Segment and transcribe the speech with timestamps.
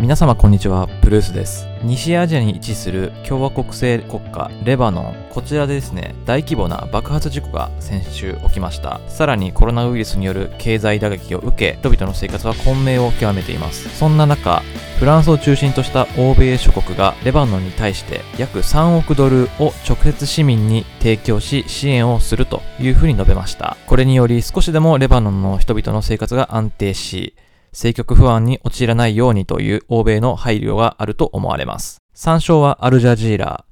[0.00, 1.66] 皆様こんにちは、ブルースです。
[1.82, 5.14] 西アジアに位置する共和国制国家レバノン。
[5.28, 9.02] こちらでですね、大規模な爆発事故が先週起きました。
[9.08, 13.90] さらにコロナウイルスによる経済打撃を受け、人々の生活は混迷を極めています。
[13.90, 14.62] そんな中、
[14.98, 23.76] フランスを中心とした欧米諸国がレバノンに対して約3億ドルを直接市民に提供し支援をするというふうに述べました。
[23.86, 27.34] これにより少しでもレバノンの人々の生活が安定し、
[27.72, 31.98] 政局不安に陥らないようにという欧米の配慮があると思われます。
[32.12, 33.64] 参照はアルジャジーラ。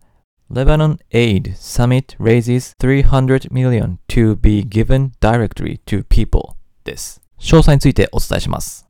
[0.51, 7.21] Lebanon Aid Summit raises 300 million to be given directly to people です。
[7.39, 8.89] 詳細についてお伝えします。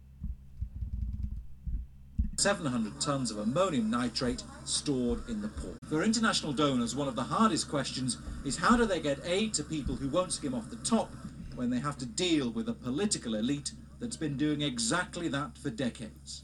[2.36, 5.76] 700 tons of ammonium nitrate stored in the port.
[5.88, 9.64] For international donors, one of the hardest questions is how do they get aid to
[9.64, 11.08] people who won't skim off the top
[11.56, 15.70] when they have to deal with a political elite that's been doing exactly that for
[15.70, 16.42] decades?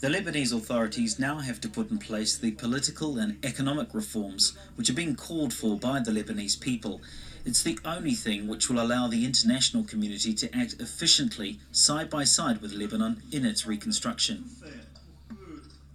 [0.00, 4.90] The Lebanese authorities now have to put in place the political and economic reforms which
[4.90, 7.00] are being called for by the Lebanese people.
[7.46, 12.24] It's the only thing which will allow the international community to act efficiently side by
[12.24, 14.44] side with Lebanon in its reconstruction.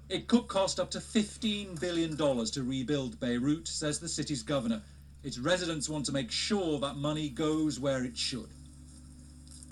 [0.09, 4.81] It could cost up to $15 billion to rebuild Beirut, says the city's governor.
[5.24, 8.50] Its residents want to make sure that money goes where it should.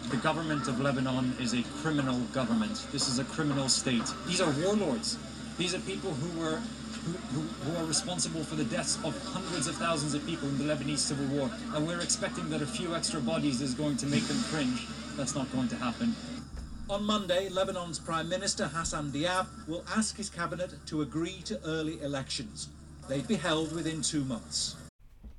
[0.07, 2.87] The government of Lebanon is a criminal government.
[2.91, 4.03] This is a criminal state.
[4.25, 5.17] These are warlords.
[5.57, 6.61] These are people who were
[7.05, 10.57] who, who, who are responsible for the deaths of hundreds of thousands of people in
[10.57, 11.49] the Lebanese civil war.
[11.73, 14.87] And we're expecting that a few extra bodies is going to make them cringe.
[15.15, 16.15] That's not going to happen.
[16.89, 22.01] On Monday, Lebanon's Prime Minister Hassan Diab will ask his cabinet to agree to early
[22.01, 22.69] elections.
[23.07, 24.75] They'd be held within two months.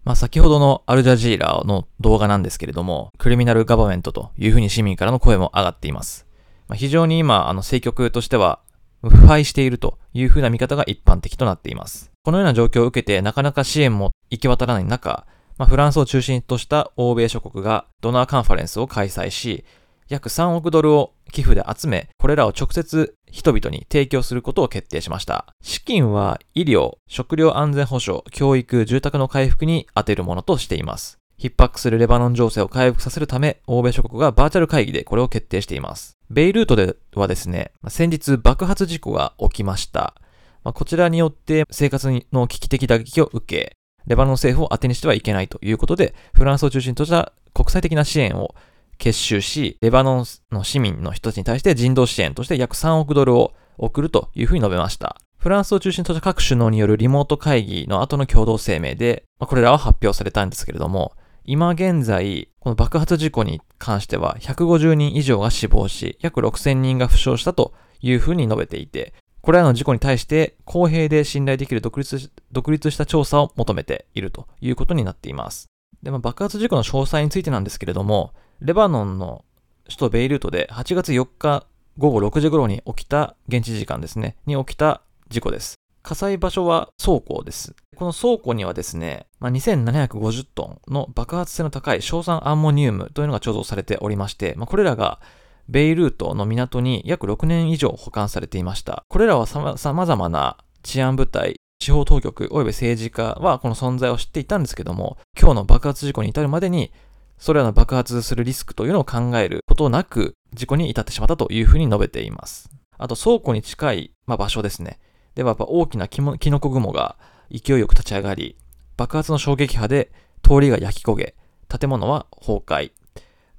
[0.04, 6.26] まあ先ほどのアルジャジーラの動画なんですけれども、クリミナルガバメントというふうに市民からの声も上がっています。
[6.68, 8.60] まあ、非常に今、あの政局としては
[9.02, 12.12] 腐敗しているというふうな見方が一般的となっています。
[12.22, 15.26] このような状況を受けてなかなか支援も行き渡らない中、
[15.58, 19.64] まあ、フランスを中心とした欧米諸国がドナーカンファレンスを開催し、
[20.08, 25.46] 約3億ドルを寄付で集め、これらを直接人々に提供することを決定しました。
[25.62, 31.18] 資金は医療、食料安全保障、教育、住宅の回復に充てるものとしています。
[31.40, 36.18] 逼迫するレバノン情勢を回復させるため、欧米諸国がバーチャル会議でこれを決定しています。
[36.28, 40.14] ベイルートではですね、先日爆発事故が起きました。
[40.62, 43.72] まあ、こちらによって生活の危機的打撃を受け、
[44.06, 48.54] レバノン政府を当てにしてはいけないということで、フランスを中心とした国際的な支援を
[49.00, 55.16] 結集し、レバノンの市民の人たちに対して人道支援として約3億ドルを送るというふうに述べました。
[55.38, 61.14] フランスを中心とした各首脳によるリモート会議の後の共同声明で、まあ、これらは発表されたんですけれども、
[61.46, 67.72] 今現在、この爆発事故に関しては150人以上が死亡し、約6000人が負傷したと
[68.02, 75.70] いうふうに述べていて、これらの事故に対して公平で信頼できる独立独立した調査を求めているということになっています。
[76.02, 79.46] で、まあ、爆発事故の詳細についてなんですけれども、レバノンの
[79.84, 81.66] 首都ベイルートで8月4日
[81.96, 85.00] 午後6時頃に起きた、現地時間ですね、に起きた
[85.30, 85.76] 事故です。
[86.02, 87.74] 火災場所は倉庫です。
[87.96, 95.20] この倉庫にはですね、まあ、2750トンの爆発性の高い硝酸アンモニウムというのが貯蔵されておりまして、まあ、これらが
[95.68, 99.04] ベイルートの港に約6年以上保管されていました。
[99.08, 106.92] これらは様々な治安部隊、司法当局及び政治家はこの存在を知っていたんですけども、今日の爆発事故に至るまでに
[107.40, 112.70] それらの爆発するリスクというのを考えることなく、事故に至ってしまったというふうに述べています。
[112.98, 115.00] あと、倉庫に近い、まあ、場所ですね。
[115.34, 117.16] では、大きなキノコ雲が
[117.50, 118.58] 勢いよく立ち上がり、
[118.98, 120.12] 爆発の衝撃波で
[120.42, 121.34] 通りが焼き焦げ、
[121.66, 122.92] 建物は崩壊、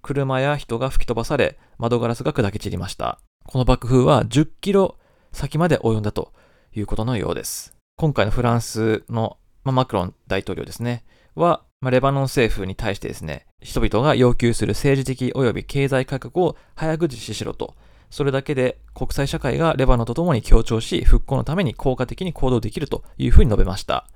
[0.04, 3.20] 車や人が吹き飛ばされ、窓ガラスが砕け散りました。
[3.46, 5.00] この爆風は10キロ
[5.32, 6.34] 先まで及んだと
[6.76, 7.76] いうことのようです。
[7.98, 11.04] 今回のフランスの、まあ、マクロン大統領ですね、
[11.34, 17.74] は、まあ、レバノン政府に対してですね、人々が要求する政治的及び経済改革を早く実施しろと、
[18.12, 24.08] それだけで国際社会がレバノンと共に協調し、復興のために効果的に行動できるというふうに述べました。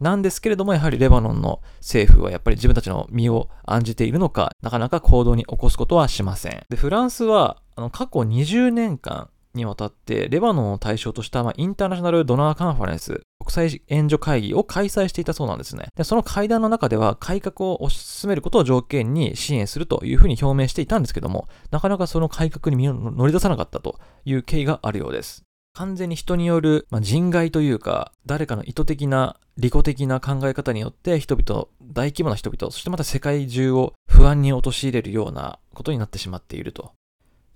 [0.00, 6.62] なんですけれども、やはりレバノンの政府はやっぱり自分たちの身を案じているのか、なかなか行動に起こすことはしません。
[6.68, 15.88] で、フランスは、あの、過去20年間にわたって、レバノンを対象とした、まあ、インターナショナルドナーカンファレンス、国際援助会議を開催していたそうなんですね。
[15.96, 25.44] で、その会談の中では、改革を推し進めることを条件に支援するというふうに表明していたんですけども、なかなかその改革に身を乗り出さなかったという経緯があるようです。
[25.74, 36.92] 完全に人による、まあ、人外というか、誰かの意図的な、利己的な考え方によって人々、大規模な人々、そしてまた世界中を不安に陥れるようなことになってしまっていると。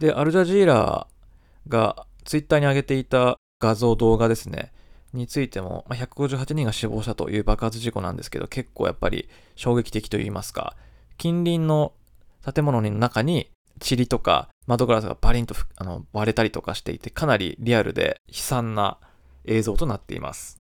[0.01, 1.07] で、アルジャジーラ
[1.69, 4.73] がツイッターに上げていた画像、動画ですね、
[5.13, 10.77] についても、まあ、158人が死亡したという爆発事故なんですけど、結構やっぱり衝撃的といいますか、
[11.17, 11.93] 近隣の
[12.53, 13.51] 建物の中に
[13.81, 18.99] 塵とか窓ガラスがバリンとあの割れたりとかしていて、かなりリアルで悲惨な
[19.45, 20.59] 映像となっています。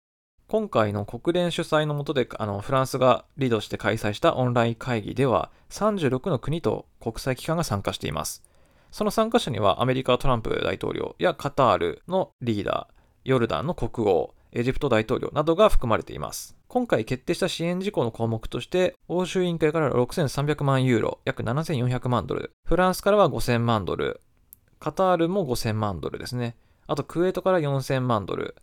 [0.48, 8.44] 今回の国連主催のもとであのフランスがリードして開催したオンライン会議では36の国と国際機関が参加しています。
[8.90, 12.94] その参加者にはアメリカトランプ大統領やカタールのリーダー、
[13.26, 16.56] ヨルダンの国王、エジプト大統領などが含まれています。
[16.68, 24.22] 今回決定した支援事項の項目として、欧州委員会から6300万ユーロ、約7400万ドル、フランスからは5000万ドル、
[24.80, 26.56] カタールも5000万ドルですね。
[26.88, 28.56] あとクウェートから4000万ドル、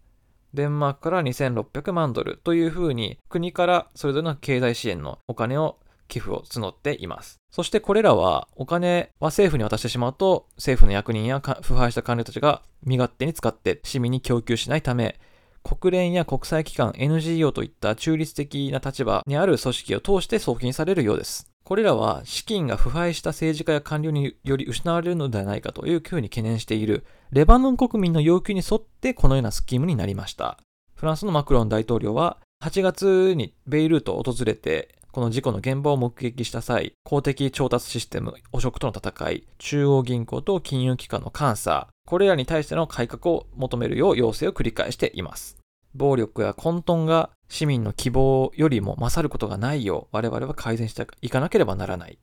[0.54, 7.40] デンマークから2600万ドルというふうに国からそれぞれの経済支援のお金を寄付を募っています。
[7.50, 15.18] そしてこれらはお金は政府に渡してしまうと政府の役人や腐敗した官僚たちが身勝手に使って市民に供給しないため
[15.64, 21.50] 国連や国際機関 NGO といった中立的な立場にある組織を通して送金されるようです。
[21.64, 30.58] これらは資金が腐敗した政治家や官僚により失われるのではないかというふうに懸念しているレバノン国民の要求に沿ってこのようなスキームになりました。
[30.94, 45.56] フランスのマクロン大統領は8月にベイルートを訪れてこの事故の現場を目撃した際、公的調達システム、汚職との戦い、中央銀行と金融機関の監査、これらに対しての改革を求めるよう要請を繰り返しています。
[45.94, 52.18] 暴力や混沌が市民の希望よりも勝ることがないよう我々は改善していかなければならない。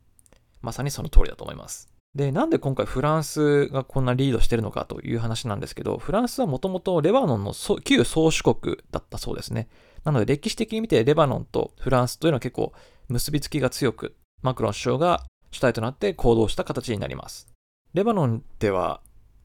[0.61, 1.89] まさにその通りだと思います。
[2.13, 9.67] で、なんで今回フランスがこんなリードしてるのかという話なんですけど、フランスはもともとレバノンの旧宗主国だったそうですね。
[10.03, 12.73] なので歴史的に見てレバノンとフランスというのは結構
[13.07, 17.47] 結びつきが強く、マクロン首相が主体となって行動した形になります。
[17.93, 19.01] レバノンでは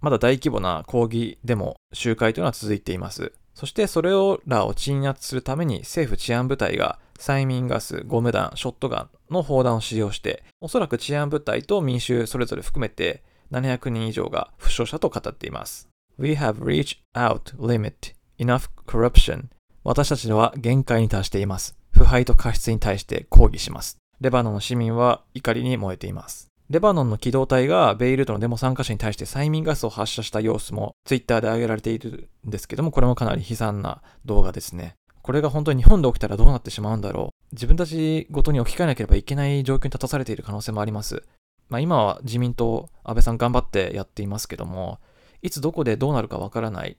[0.06, 3.32] まだ大規模な抗議デモ、集会というのは続いています。
[3.54, 15.88] そしてそれをらを鎮圧するために政府治安部隊が催眠ガス、ゴム弾、ショットガンの砲弾を使用して、おそらく治安部隊と民衆それぞれ含めて700人以上が負傷者と語っています。
[16.16, 19.46] We have reached out limit enough corruption
[19.82, 21.76] 私たちは限界に達しています。
[21.90, 23.98] 腐敗と過失に対して抗議します。
[24.20, 26.52] レバノンの市民は怒りに燃えています。
[26.68, 34.96] レバノンの機動隊がベイルートのデモ参加者に対して催眠ガスを発射した様子もツイッターで上げられているんですけども、これもかなり悲惨な動画ですね。
[35.22, 37.54] これが本当に日本で起きたらどうなってしまうんだろう。
[37.54, 41.22] 自分たちごとに置き換えなければいけない状況に立たされている可能性もあります。
[41.68, 44.98] まあ今は自民党、安倍さん頑張ってやっていますけども、
[45.42, 46.96] いつどこでどうなるかわからない。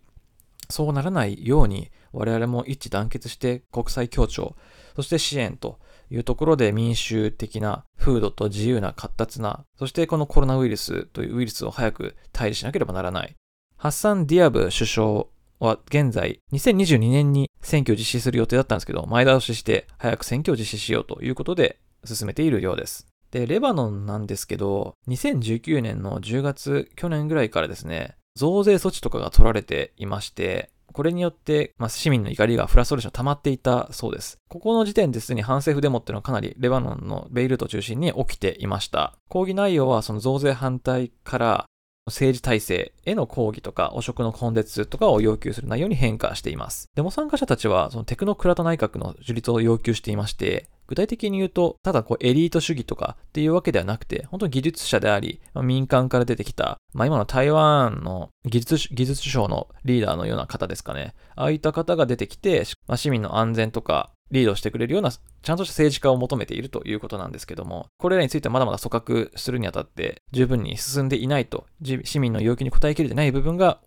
[0.69, 4.55] そうならないように我々も一致団結して国際協調、
[4.95, 5.79] そして支援と
[6.09, 13.35] いうところで民衆的な風土と自由な活発な、そしてこのコロナウイルスというウイルスを早く対峙しなければならない。
[13.77, 15.25] ハッサン・ディアブ首相
[15.59, 23.07] は現在2022年に選挙を実施する予定だったんですけど、前倒しして早く選挙を実施しようということで進めているようです。
[23.31, 34.39] で、レバノンなんですけど、2019年の10月、去年ぐらいからですね、増税措置とかが取られていまして、これによって、まあ、市民の怒りがフラストレーション溜まっていたそうです。
[34.47, 39.15] ここの時点ですでに反政府デモっていうのはかなりレバノンのベイルート中心に起きていました。
[39.27, 41.65] 抗議内容はその増税反対から
[42.07, 46.89] 政治体制への抗議とか汚職の根絶とかを要求する内容に変化しています。
[46.95, 61.13] デモ参加者たちはそのテクノクラト内閣の樹立を要求していまして、具体的に言うと、ただこうエリート主義とかっていうわけではなくて、本当に技術者であり、まあ、民間から出てきた、まあ今の台湾の技術技術省のリーダーのような方ですかね。
[61.35, 71.65] ああいった方が出てきて、まあ、市民の安全とかリードしてくれるような、ちゃんとした政治家を求めているということなんですけども、これらについてはまだまだ組閣するにあたって十分に進んでいないと、
[72.03, 73.79] 市民の要求に応えきれてない部分が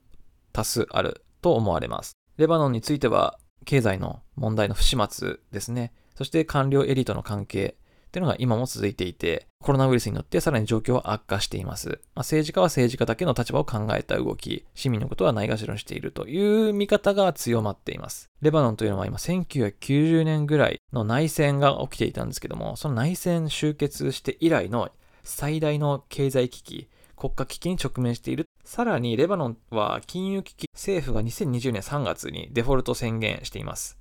[0.52, 2.12] 多数あると思われます。
[2.36, 5.92] レバノンについては、経済の問題の不始末ですね。
[6.20, 7.76] そして官僚エリートの関係
[8.08, 11.88] っていうのが今も続いていて、コロナウイルスによってさらに状況は悪化しています。
[11.88, 18.28] まあ、政治家は政治家だけの立場を考えた動き、市民のことはないがしろにしているという見方が強まっています。
[18.42, 24.90] レバノンというのは今1990年ぐらいの内戦が起きていたんですけども、その内戦終結して以来の
[25.24, 28.44] 最大の経済危機、国家危機に直面している。
[28.62, 33.99] さらにレバノンは金融危機、政府が2020年3月にデフォルト宣言しています。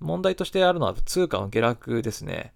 [0.00, 2.52] 問題としてあるのは通貨の下落ですね。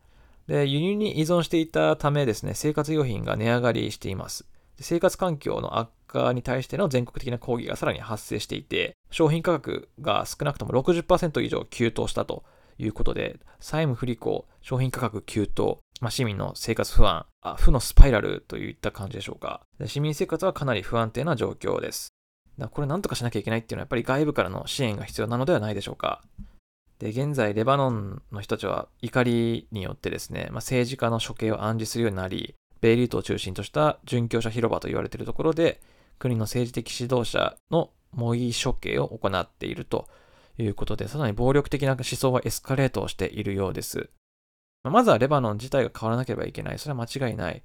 [0.46, 4.46] で、輸入に依存していたためですね、生活用品が値上がりしています。
[4.80, 12.44] 生活環境の悪化に対しての全国的な抗議がさらに発生していて、商品価格が少なくとも60%以上急騰したと
[12.78, 19.62] いうことで、債務不履行、商品価格急騰、まあ、市民の生活不安あ、負のスパイラルといった感じでしょうか。
[19.86, 22.08] 市民生活はかなり不安定な状況です。
[22.70, 26.22] これなんとかしなきゃいけないっていうのはやっぱり外部からの支援が必要なのではないでしょうか。
[27.00, 35.80] で、現在、レバノンの人たちは怒りによってですね、まあ、政治家の処刑を暗示するようになり、ベイリートを中心とした殉教者広場と言われているところで、
[36.18, 40.08] 国の政治的指導者の模擬処刑を行っていると
[40.58, 44.10] いうことで、さらに暴力的な思想はエスカレートをしているようです。
[44.84, 46.78] まずはレバノン自体が変わらなければいけない。
[46.78, 47.62] それは間違いない。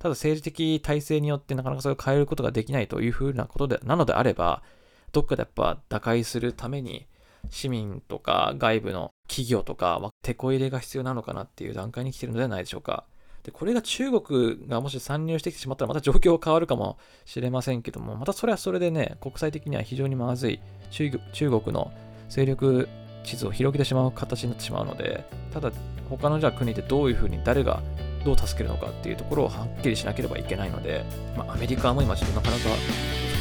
[0.00, 4.64] ただ政治的体制によってなかなかそれを変えることができないというふうなことで、なのであれば、
[5.12, 7.06] どっかでやっぱ打開するために、
[7.50, 13.04] 市民とか外部の企業とか、手こ入れが必要なのかなっていう段階に来てるのではないでしょうか。
[13.42, 21.10] で、これが中国がもし参入してきてしまったらまた状況変わるかもしれませんけども、またそれはそれでね、国際的には非常にまずい中
[21.50, 21.92] 国の
[22.28, 22.88] 勢力
[23.24, 25.72] 地図を広げてしまう形になってしまうので、ただ
[26.08, 27.82] 他のじゃあ国でどういうふうに誰が
[28.24, 31.04] どう助けるのかっていうところをはっきりしなければいけないので、
[31.36, 32.62] まあ、アメリカも今ちょっとなかなか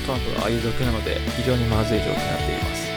[0.08, 2.91] トランプがああいう状況なので非常にまずい状況になっています。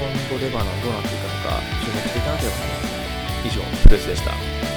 [0.00, 3.46] 今後レバノンどうなっていくのか注目していかなければなりません。
[3.46, 4.69] 以上、プレスでした。